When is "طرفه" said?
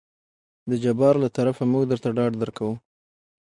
1.37-1.63